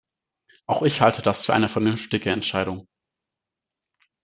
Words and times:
Auch 0.65 0.81
ich 0.81 0.99
halte 0.99 1.21
das 1.21 1.45
für 1.45 1.53
eine 1.53 1.69
vernünftige 1.69 2.31
Entscheidung. 2.31 2.87